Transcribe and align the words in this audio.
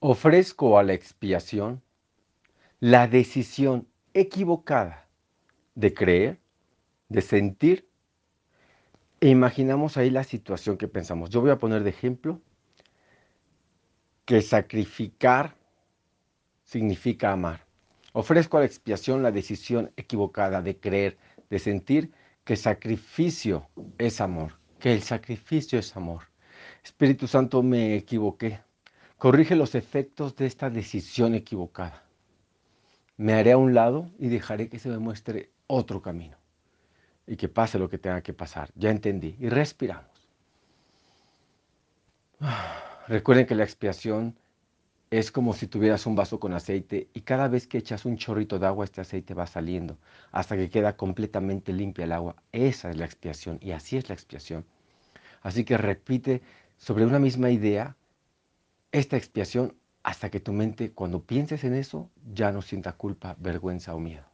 Ofrezco 0.00 0.78
a 0.78 0.82
la 0.82 0.92
expiación 0.92 1.82
la 2.80 3.08
decisión 3.08 3.88
equivocada 4.12 5.08
de 5.74 5.94
creer, 5.94 6.38
de 7.08 7.22
sentir, 7.22 7.88
e 9.20 9.28
imaginamos 9.28 9.96
ahí 9.96 10.10
la 10.10 10.24
situación 10.24 10.76
que 10.76 10.86
pensamos. 10.86 11.30
Yo 11.30 11.40
voy 11.40 11.50
a 11.50 11.58
poner 11.58 11.82
de 11.82 11.90
ejemplo 11.90 12.42
que 14.26 14.42
sacrificar 14.42 15.56
significa 16.64 17.32
amar. 17.32 17.64
Ofrezco 18.12 18.58
a 18.58 18.60
la 18.60 18.66
expiación 18.66 19.22
la 19.22 19.32
decisión 19.32 19.92
equivocada 19.96 20.60
de 20.60 20.78
creer, 20.78 21.16
de 21.48 21.58
sentir 21.58 22.12
que 22.44 22.56
sacrificio 22.56 23.70
es 23.96 24.20
amor, 24.20 24.58
que 24.78 24.92
el 24.92 25.02
sacrificio 25.02 25.78
es 25.78 25.96
amor. 25.96 26.24
Espíritu 26.84 27.26
Santo, 27.26 27.62
me 27.62 27.96
equivoqué. 27.96 28.65
Corrige 29.18 29.56
los 29.56 29.74
efectos 29.74 30.36
de 30.36 30.46
esta 30.46 30.68
decisión 30.68 31.34
equivocada. 31.34 32.02
Me 33.16 33.32
haré 33.32 33.52
a 33.52 33.56
un 33.56 33.72
lado 33.72 34.10
y 34.18 34.28
dejaré 34.28 34.68
que 34.68 34.78
se 34.78 34.90
me 34.90 34.98
muestre 34.98 35.50
otro 35.66 36.02
camino. 36.02 36.36
Y 37.26 37.36
que 37.36 37.48
pase 37.48 37.78
lo 37.78 37.88
que 37.88 37.98
tenga 37.98 38.20
que 38.20 38.34
pasar. 38.34 38.70
Ya 38.74 38.90
entendí. 38.90 39.34
Y 39.40 39.48
respiramos. 39.48 40.10
Recuerden 43.08 43.46
que 43.46 43.54
la 43.54 43.64
expiación 43.64 44.36
es 45.10 45.32
como 45.32 45.54
si 45.54 45.66
tuvieras 45.66 46.04
un 46.04 46.14
vaso 46.14 46.38
con 46.38 46.52
aceite 46.52 47.08
y 47.14 47.20
cada 47.22 47.48
vez 47.48 47.66
que 47.66 47.78
echas 47.78 48.04
un 48.04 48.16
chorrito 48.16 48.58
de 48.58 48.66
agua, 48.66 48.84
este 48.84 49.00
aceite 49.00 49.34
va 49.34 49.46
saliendo 49.46 49.98
hasta 50.32 50.56
que 50.56 50.68
queda 50.68 50.96
completamente 50.96 51.72
limpia 51.72 52.04
el 52.04 52.12
agua. 52.12 52.36
Esa 52.52 52.90
es 52.90 52.96
la 52.96 53.06
expiación 53.06 53.58
y 53.62 53.70
así 53.70 53.96
es 53.96 54.08
la 54.08 54.14
expiación. 54.14 54.66
Así 55.42 55.64
que 55.64 55.78
repite 55.78 56.42
sobre 56.76 57.06
una 57.06 57.18
misma 57.18 57.50
idea 57.50 57.96
esta 58.98 59.18
expiación 59.18 59.76
hasta 60.02 60.30
que 60.30 60.40
tu 60.40 60.54
mente, 60.54 60.92
cuando 60.92 61.22
pienses 61.26 61.64
en 61.64 61.74
eso, 61.74 62.10
ya 62.32 62.50
no 62.50 62.62
sienta 62.62 62.92
culpa, 62.92 63.36
vergüenza 63.38 63.94
o 63.94 64.00
miedo. 64.00 64.24